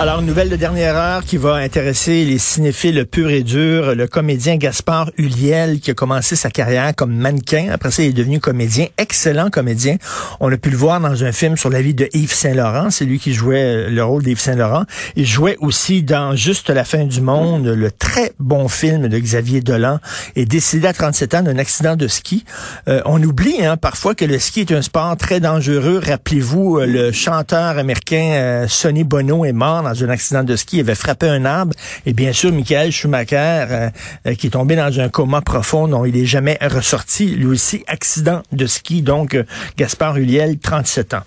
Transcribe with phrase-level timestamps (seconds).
[0.00, 3.94] Alors, nouvelle de dernière heure qui va intéresser les cinéphiles purs et durs.
[3.94, 7.68] Le comédien Gaspard Huliel, qui a commencé sa carrière comme mannequin.
[7.70, 8.86] Après ça, il est devenu comédien.
[8.96, 9.96] Excellent comédien.
[10.40, 12.88] On a pu le voir dans un film sur la vie de Yves Saint-Laurent.
[12.88, 14.84] C'est lui qui jouait le rôle d'Yves Saint-Laurent.
[15.16, 19.60] Il jouait aussi dans Juste la fin du monde, le très bon film de Xavier
[19.60, 19.98] Dolan.
[20.34, 22.46] Et décédé à 37 ans d'un accident de ski.
[22.88, 26.00] Euh, on oublie hein, parfois que le ski est un sport très dangereux.
[26.02, 30.78] Rappelez-vous, euh, le chanteur américain euh, Sonny Bono est mort dans un accident de ski.
[30.78, 31.74] Il avait frappé un arbre.
[32.06, 33.90] Et bien sûr, Michael Schumacher, euh,
[34.26, 37.26] euh, qui est tombé dans un coma profond dont il est jamais ressorti.
[37.26, 39.02] Lui aussi, accident de ski.
[39.02, 39.44] Donc, euh,
[39.76, 41.22] Gaspard Huliel, 37 ans.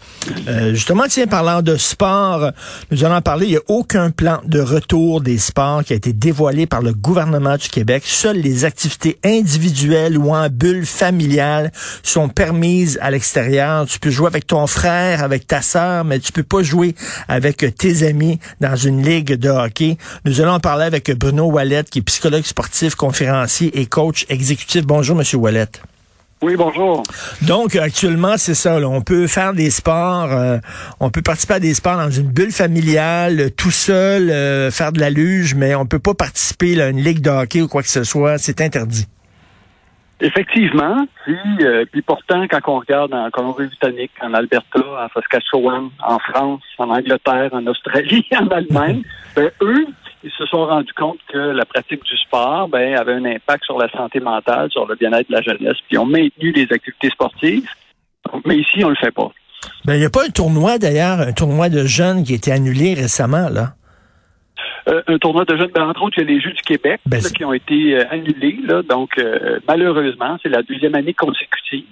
[0.47, 2.51] Euh, justement, tiens, parlant de sport,
[2.91, 3.47] nous allons en parler.
[3.47, 6.93] Il n'y a aucun plan de retour des sports qui a été dévoilé par le
[6.93, 8.03] gouvernement du Québec.
[8.05, 11.71] Seules les activités individuelles ou en bulle familiale
[12.03, 13.85] sont permises à l'extérieur.
[13.85, 16.95] Tu peux jouer avec ton frère, avec ta sœur, mais tu peux pas jouer
[17.27, 19.97] avec tes amis dans une ligue de hockey.
[20.25, 24.85] Nous allons en parler avec Bruno Wallet, qui est psychologue sportif, conférencier et coach exécutif.
[24.85, 25.67] Bonjour, Monsieur Wallet.
[26.43, 27.03] Oui, bonjour.
[27.43, 28.77] Donc, actuellement, c'est ça.
[28.77, 28.89] là.
[28.89, 30.57] On peut faire des sports, euh,
[30.99, 34.99] on peut participer à des sports dans une bulle familiale, tout seul, euh, faire de
[34.99, 37.81] la luge, mais on peut pas participer là, à une ligue de hockey ou quoi
[37.81, 38.37] que ce soit.
[38.39, 39.07] C'est interdit.
[40.23, 46.17] Effectivement, puis, euh, puis pourtant, quand on regarde en Colombie-Britannique, en Alberta, en Saskatchewan, en
[46.17, 49.03] France, en Angleterre, en Australie, en Allemagne,
[49.35, 49.85] ben, eux,
[50.23, 53.77] ils se sont rendus compte que la pratique du sport ben, avait un impact sur
[53.77, 57.09] la santé mentale, sur le bien-être de la jeunesse, puis ils ont maintenu les activités
[57.09, 57.67] sportives.
[58.45, 59.29] Mais ici, on le fait pas.
[59.83, 62.53] Ben, il n'y a pas un tournoi, d'ailleurs, un tournoi de jeunes qui a été
[62.53, 63.73] annulé récemment, là?
[64.89, 66.99] Euh, un tournoi de jeunes, ben, entre autres, il y a les Jeux du Québec
[67.05, 68.59] Ben, là, qui ont été euh, annulés.
[68.67, 71.85] Là, donc, euh, malheureusement, c'est la deuxième année consécutive.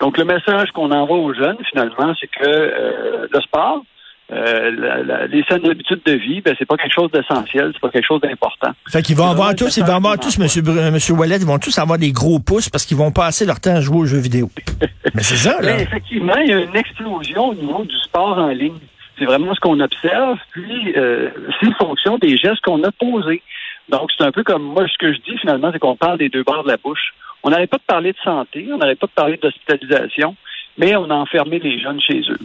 [0.00, 3.82] Donc, le message qu'on envoie aux jeunes, finalement, c'est que le sport,
[4.28, 7.90] la- la- les saines habitudes de vie, ben, c'est pas quelque chose d'essentiel, c'est pas
[7.90, 8.72] quelque chose d'important.
[8.90, 10.62] Fait qu'ils vont avoir tous, ils vont avoir tous, monsieur,
[10.92, 13.76] monsieur Wallet, ils vont tous avoir des gros pouces parce qu'ils vont passer leur temps
[13.76, 14.50] à jouer aux jeux vidéo.
[15.14, 15.76] Mais c'est ça, là.
[15.76, 18.78] Mais effectivement, il y a une explosion au niveau du sport en ligne.
[19.18, 23.42] C'est vraiment ce qu'on observe, puis euh, c'est une fonction des gestes qu'on a posés.
[23.88, 26.28] Donc, c'est un peu comme moi, ce que je dis finalement, c'est qu'on parle des
[26.28, 27.14] deux bords de la bouche.
[27.42, 30.34] On n'arrête pas de parler de santé, on n'arrête pas de parler d'hospitalisation,
[30.76, 32.38] mais on a enfermé les jeunes chez eux.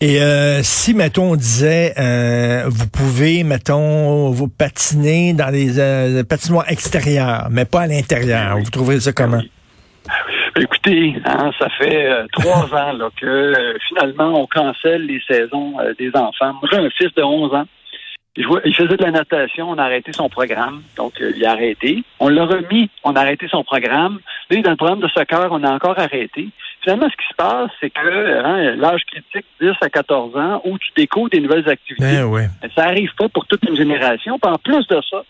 [0.00, 6.22] Et euh, si, mettons, on disait, euh, vous pouvez, mettons, vous patiner dans des euh,
[6.22, 8.58] patinoires extérieures, mais pas à l'intérieur.
[8.58, 9.40] Vous trouverez ça comment?
[10.58, 15.78] Écoutez, hein, ça fait euh, trois ans là, que euh, finalement on cancelle les saisons
[15.80, 16.52] euh, des enfants.
[16.54, 17.64] Moi, j'ai un fils de 11 ans.
[18.38, 21.44] Il, jouait- il faisait de la natation, on a arrêté son programme, donc euh, il
[21.44, 22.02] a arrêté.
[22.20, 24.18] On l'a remis, on a arrêté son programme.
[24.50, 26.48] Là, dans le programme de soccer, on a encore arrêté.
[26.82, 30.78] Finalement, ce qui se passe, c'est que hein, l'âge critique, 10 à 14 ans, où
[30.78, 32.04] tu découvres des nouvelles activités,
[32.62, 34.38] Ben ça arrive pas pour toute une génération.
[34.38, 35.22] Puis en plus de ça,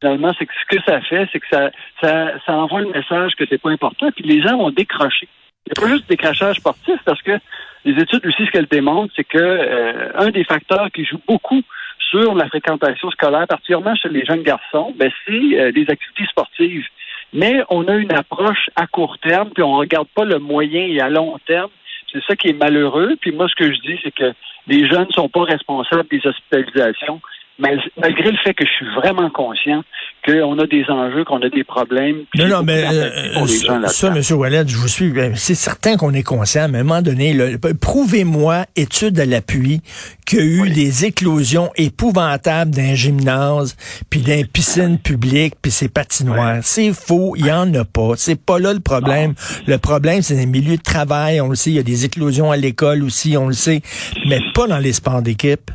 [0.00, 3.34] finalement, c'est que ce que ça fait, c'est que ça, ça, ça envoie le message
[3.36, 4.10] que c'est pas important.
[4.12, 5.28] Puis les gens vont décrocher.
[5.66, 7.38] Il n'y a pas juste des décrochage sportif parce que
[7.84, 11.62] les études aussi, ce qu'elles démontrent, c'est que euh, un des facteurs qui joue beaucoup
[12.10, 16.84] sur la fréquentation scolaire, particulièrement chez les jeunes garçons, ben, c'est euh, les activités sportives.
[17.32, 21.00] Mais on a une approche à court terme, puis on regarde pas le moyen et
[21.00, 21.70] à long terme.
[22.12, 23.16] C'est ça qui est malheureux.
[23.20, 24.32] Puis moi, ce que je dis, c'est que
[24.66, 27.20] les jeunes ne sont pas responsables des hospitalisations,
[27.60, 29.82] malgré le fait que je suis vraiment conscient
[30.26, 32.24] qu'on a des enjeux, qu'on a des problèmes.
[32.36, 33.46] Non, non, mais euh,
[33.86, 34.08] ça.
[34.08, 34.38] M.
[34.38, 35.08] Wallet, je vous suis.
[35.10, 37.34] ben, C'est certain qu'on est conscient, mais à un moment donné,
[37.80, 39.80] prouvez-moi, étude à l'appui,
[40.26, 40.72] qu'il y a eu Oui.
[40.72, 43.76] des éclosions épouvantables d'un gymnase,
[44.10, 46.58] puis d'un piscine publique, puis ces patinoires.
[46.62, 48.12] C'est faux, il y en a pas.
[48.16, 49.34] C'est pas là le problème.
[49.66, 52.50] Le problème, c'est les milieux de travail, on le sait, il y a des éclosions
[52.50, 53.80] à l'école aussi, on le sait,
[54.28, 55.70] mais pas dans les sports d'équipe.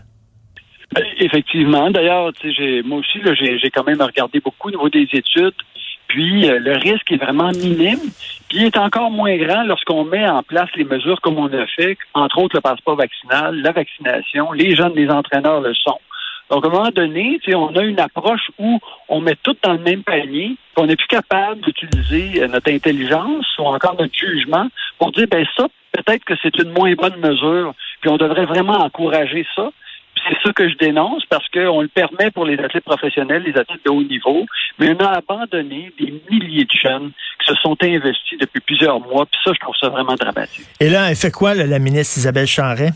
[1.18, 1.90] Effectivement.
[1.92, 2.32] D'ailleurs,
[2.86, 3.20] moi aussi,
[3.62, 5.54] j'ai quand même regardé beaucoup au niveau des études.
[6.08, 8.00] Puis euh, le risque est vraiment minime.
[8.48, 11.66] Puis il est encore moins grand lorsqu'on met en place les mesures comme on a
[11.68, 16.00] fait, entre autres le passeport vaccinal, la vaccination, les jeunes, les entraîneurs le sont.
[16.50, 18.80] Donc, à un moment donné, on a une approche où
[19.10, 22.72] on met tout dans le même panier, puis on n'est plus capable d'utiliser euh, notre
[22.72, 24.68] intelligence ou encore notre jugement
[25.00, 28.78] pour dire, ben ça, peut-être que c'est une moins bonne mesure, puis on devrait vraiment
[28.78, 29.72] encourager ça.
[30.28, 33.86] C'est ça que je dénonce parce qu'on le permet pour les athlètes professionnels, les athlètes
[33.86, 34.46] de haut niveau,
[34.80, 39.26] mais on a abandonné des milliers de jeunes qui se sont investis depuis plusieurs mois.
[39.26, 40.66] Puis ça, je trouve ça vraiment dramatique.
[40.80, 42.90] Et là, elle fait quoi, là, la ministre Isabelle Charret?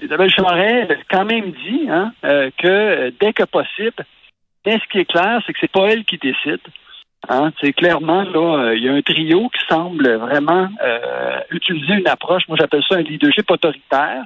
[0.00, 4.04] Isabelle Charret a quand même dit hein, euh, que dès que possible,
[4.64, 6.60] mais ce qui est clair, c'est que c'est pas elle qui décide.
[7.28, 11.94] Hein, c'est clairement là, euh, il y a un trio qui semble vraiment euh, utiliser
[11.94, 14.24] une approche, moi j'appelle ça un leadership autoritaire,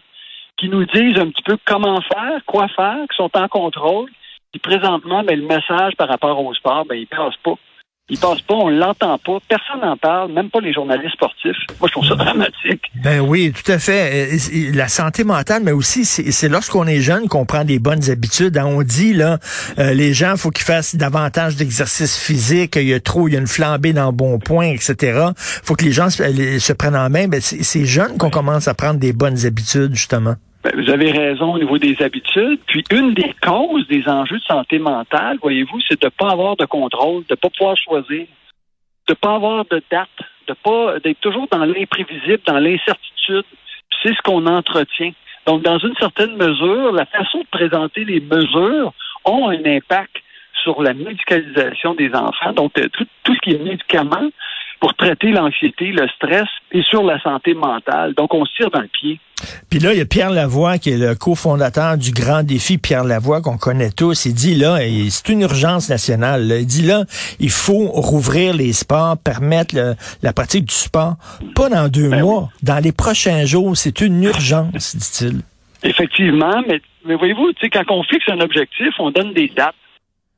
[0.56, 4.10] qui nous disent un petit peu comment faire, quoi faire, qui sont en contrôle.
[4.52, 7.54] Puis présentement, ben, le message par rapport au sport, ben, il passe pas.
[8.10, 11.56] Il passe pas, on l'entend pas, personne n'en parle, même pas les journalistes sportifs.
[11.80, 12.82] Moi, je trouve ça dramatique.
[13.02, 14.28] Ben oui, tout à fait.
[14.74, 18.58] La santé mentale, mais aussi, c'est lorsqu'on est jeune qu'on prend des bonnes habitudes.
[18.58, 18.66] Hein.
[18.66, 19.38] On dit, là,
[19.78, 23.36] euh, les gens, faut qu'ils fassent davantage d'exercice physique, il y a trop, il y
[23.38, 25.28] a une flambée dans le bon point, etc.
[25.38, 27.26] faut que les gens se, prennent en main.
[27.28, 30.34] Ben, c'est jeune qu'on commence à prendre des bonnes habitudes, justement.
[30.64, 32.58] Ben, vous avez raison au niveau des habitudes.
[32.66, 36.56] Puis une des causes des enjeux de santé mentale, voyez-vous, c'est de ne pas avoir
[36.56, 38.26] de contrôle, de ne pas pouvoir choisir,
[39.06, 40.08] de ne pas avoir de date,
[40.49, 43.44] de pas d'être toujours dans l'imprévisible, dans l'incertitude.
[44.02, 45.12] C'est ce qu'on entretient.
[45.46, 48.94] Donc, dans une certaine mesure, la façon de présenter les mesures
[49.26, 50.16] ont un impact
[50.62, 52.55] sur la médicalisation des enfants.
[52.55, 54.31] Donc, euh, tout, tout ce qui est médicament
[54.81, 58.15] pour traiter l'anxiété, le stress et sur la santé mentale.
[58.15, 59.19] Donc, on se tire dans le pied.
[59.71, 63.05] Puis là, il y a Pierre Lavoie, qui est le cofondateur du Grand Défi Pierre
[63.05, 64.26] Lavoie, qu'on connaît tous.
[64.26, 64.79] Il dit là,
[65.11, 66.47] c'est une urgence nationale.
[66.61, 67.05] Il dit là,
[67.41, 69.75] il faut rouvrir les sports, permettre
[70.23, 71.17] la pratique du sport.
[71.55, 73.76] Pas dans deux ben mois, dans les prochains jours.
[73.76, 75.41] C'est une urgence, dit-il.
[75.82, 79.75] Effectivement, mais, mais voyez-vous, quand on fixe un objectif, on donne des dates.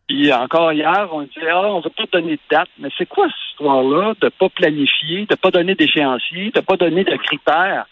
[0.09, 2.69] Puis encore hier, on disait, ah, on va pas donner de date.
[2.79, 7.05] Mais c'est quoi cette histoire-là de pas planifier, de pas donner d'échéancier, de pas donner
[7.05, 7.87] de critères?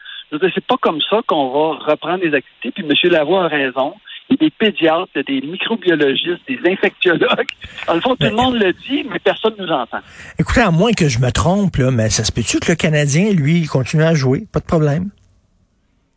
[0.54, 2.70] c'est pas comme ça qu'on va reprendre les activités.
[2.72, 3.12] Puis M.
[3.12, 3.94] Lavoie a raison.
[4.28, 7.50] Il y a des pédiatres, des microbiologistes, des infectiologues.
[7.86, 9.98] En le fond, tout le monde le dit, mais personne ne nous entend.
[10.38, 13.32] Écoutez, à moins que je me trompe, là, mais ça se peut-tu que le Canadien,
[13.32, 14.46] lui, continue à jouer?
[14.50, 15.10] Pas de problème.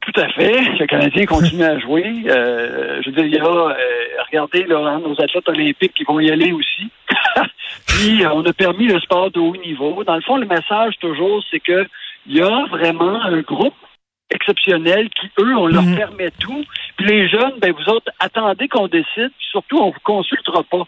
[0.07, 0.61] Tout à fait.
[0.79, 2.05] Le Canadien continue à jouer.
[2.29, 3.73] Euh, je veux dire, il y a, euh,
[4.27, 6.89] regardez, là, hein, nos athlètes olympiques qui vont y aller aussi.
[7.87, 10.03] Puis, on a permis le sport de haut niveau.
[10.05, 11.85] Dans le fond, le message, toujours, c'est que
[12.25, 13.73] il y a vraiment un groupe
[14.29, 15.95] exceptionnel qui, eux, on leur mhm.
[15.95, 16.63] permet tout.
[16.97, 20.87] Puis les jeunes, ben vous autres, attendez qu'on décide, puis surtout, on vous consultera pas.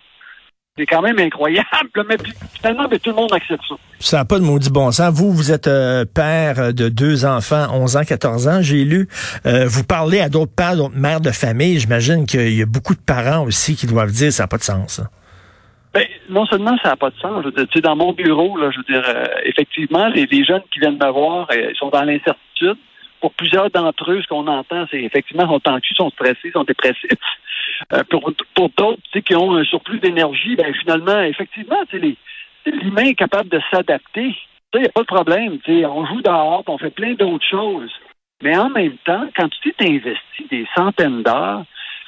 [0.79, 2.15] C'est quand même incroyable, mais
[2.53, 3.75] finalement, ben, tout le monde accepte ça.
[3.99, 5.13] Ça n'a pas de maudit bon sens.
[5.13, 9.09] Vous, vous êtes euh, père de deux enfants, 11 ans, 14 ans, j'ai lu.
[9.45, 11.81] Euh, vous parlez à d'autres pères, d'autres mères de famille.
[11.81, 14.63] J'imagine qu'il y a beaucoup de parents aussi qui doivent dire ça n'a pas de
[14.63, 15.01] sens.
[15.93, 18.71] Ben, non seulement ça n'a pas de sens, je veux dire, dans mon bureau, là,
[18.71, 22.77] je veux dire, euh, effectivement, les, jeunes qui viennent me voir, ils sont dans l'incertitude
[23.19, 27.11] pour plusieurs d'entre eux, ce qu'on entend, c'est effectivement, sont tendus, sont stressés, sont dépressifs.
[27.93, 31.77] Euh, pour pour d'autres, qui ont un surplus d'énergie, ben finalement, effectivement,
[32.65, 34.35] l'humain est capable de s'adapter.
[34.73, 35.59] Il n'y a pas de problème.
[35.67, 37.91] On joue dehors, on fait plein d'autres choses.
[38.41, 41.65] Mais en même temps, quand tu t'es investi des centaines d'heures,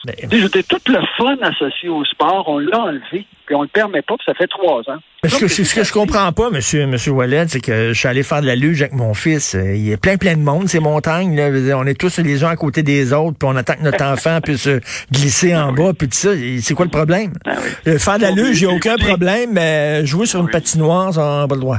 [0.07, 4.15] je tout le fun associé au sport, on l'a enlevé, puis on le permet pas,
[4.15, 4.99] puis ça fait trois ans.
[5.23, 8.23] Ce que, ce que je comprends pas, monsieur, monsieur Wallet, c'est que je suis allé
[8.23, 9.53] faire de la luge avec mon fils.
[9.53, 11.35] Euh, il y a plein, plein de monde, ces montagnes.
[11.35, 11.77] Là.
[11.77, 14.41] On est tous les uns à côté des autres, puis on attend que notre enfant
[14.41, 14.67] puisse
[15.11, 16.31] glisser en bas, puis tout ça.
[16.61, 17.33] C'est quoi le problème?
[17.45, 17.51] Ah
[17.87, 21.13] euh, faire de la luge, il n'y a aucun problème, mais jouer sur une patinoire,
[21.13, 21.77] ça n'a pas le droit.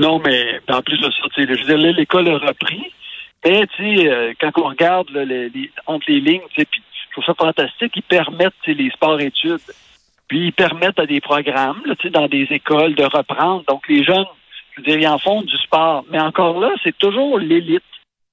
[0.00, 2.90] Non, mais en plus de ça, je veux dire, l'école a repris.
[3.44, 6.82] Mais, tu sais, euh, quand on regarde les, entre les lignes, tu sais, puis
[7.14, 7.92] trouve ça fantastique.
[7.96, 9.60] Ils permettent les sports-études.
[10.28, 13.64] Puis ils permettent à des programmes dans des écoles de reprendre.
[13.68, 14.26] Donc les jeunes,
[14.72, 16.04] je veux dire, ils en font du sport.
[16.10, 17.82] Mais encore là, c'est toujours l'élite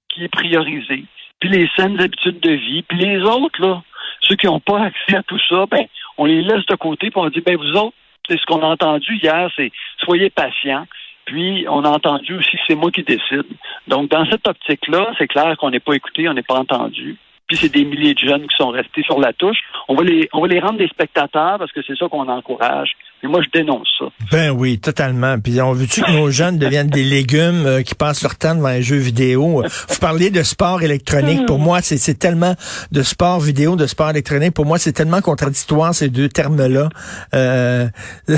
[0.09, 1.05] qui est priorisée.
[1.39, 2.83] Puis les saines habitudes de vie.
[2.83, 3.81] Puis les autres, là,
[4.21, 5.85] ceux qui n'ont pas accès à tout ça, ben,
[6.17, 7.95] on les laisse de côté puis on dit, ben vous autres,
[8.27, 10.85] c'est ce qu'on a entendu hier, c'est soyez patients.
[11.25, 13.45] Puis, on a entendu aussi c'est moi qui décide.
[13.88, 17.15] Donc, dans cette optique-là, c'est clair qu'on n'est pas écouté, on n'est pas entendu
[17.51, 19.58] puis c'est des milliers de jeunes qui sont restés sur la touche.
[19.89, 22.91] On va les, on va les rendre des spectateurs parce que c'est ça qu'on encourage.
[23.24, 24.05] Moi, je dénonce ça.
[24.31, 25.38] Ben oui, totalement.
[25.38, 28.70] Puis on veut-tu que nos jeunes deviennent des légumes euh, qui passent leur temps devant
[28.70, 29.63] les jeux vidéo?
[29.89, 31.46] Vous parliez de sport électronique.
[31.46, 32.55] Pour moi, c'est tellement
[32.93, 34.53] de sport vidéo, de sport électronique.
[34.53, 36.88] Pour moi, c'est tellement contradictoire ces deux termes-là.
[37.36, 37.88] Euh,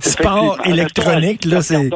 [0.00, 1.90] sport électronique, là, c'est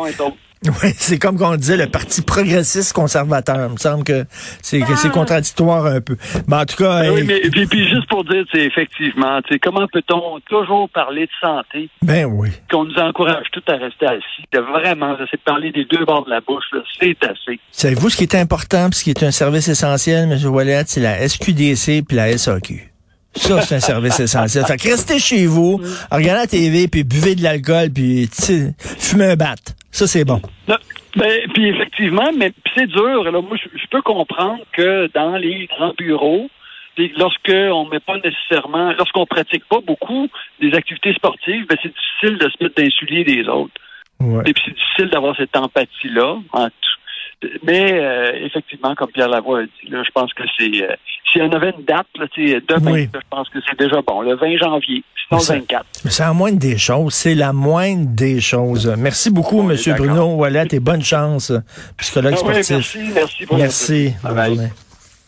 [0.64, 3.68] oui, c'est comme qu'on disait le parti progressiste conservateur.
[3.68, 4.24] Il me semble que
[4.62, 5.10] c'est c'est ah.
[5.10, 6.16] contradictoire un peu.
[6.48, 7.02] Mais en tout cas.
[7.02, 11.90] Ben oui, mais puis, juste pour dire, c'est effectivement, comment peut-on toujours parler de santé?
[12.02, 12.50] Ben oui.
[12.70, 14.44] Qu'on nous encourage tout à rester assis?
[14.52, 16.64] De vraiment, c'est de parler des deux bords de la bouche,
[16.98, 17.60] c'est assez.
[17.70, 20.50] Savez-vous ce qui est important, puis ce qui est un service essentiel, M.
[20.50, 22.92] Wallet, c'est la SQDC puis la SAQ.
[23.36, 24.64] Ça, c'est un service essentiel.
[24.64, 28.28] Fait que restez chez vous, regardez la TV, puis buvez de l'alcool, puis
[28.98, 29.56] fumez un bat.
[29.96, 30.42] Ça, c'est bon.
[31.16, 33.24] ben, puis effectivement, mais c'est dur.
[33.24, 36.50] Là, moi, je, peux comprendre que dans les grands bureaux,
[37.16, 40.28] lorsqu'on met pas nécessairement, lorsqu'on pratique pas beaucoup
[40.60, 43.72] des activités sportives, ben c'est difficile de se mettre d'insulier des autres.
[44.20, 46.40] Et puis c'est difficile d'avoir cette empathie-là.
[47.62, 50.94] Mais euh, effectivement, comme Pierre Lavoie a dit, là, je pense que c'est euh,
[51.30, 54.56] si on avait une date, là, demain, je pense que c'est déjà bon, le 20
[54.56, 55.86] janvier, sinon le 24.
[56.06, 58.92] C'est la moindre des choses, c'est la moindre des choses.
[58.96, 59.76] Merci beaucoup, M.
[59.98, 61.52] Bruno Wallet, et bonne chance,
[61.98, 62.96] psychologue ah sportif.
[63.14, 64.14] merci, merci.
[64.24, 64.70] merci.